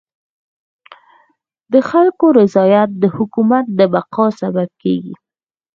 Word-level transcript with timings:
د 1.71 1.73
خلکو 1.89 2.25
رضایت 2.39 2.89
د 3.01 3.03
حکومت 3.15 3.65
د 3.79 3.79
بقا 3.93 4.25
سبب 4.39 4.69
کيږي. 4.81 5.15